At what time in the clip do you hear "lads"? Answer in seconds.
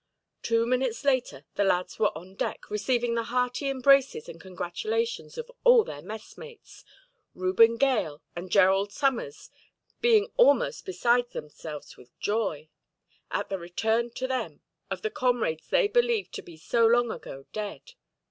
1.63-1.99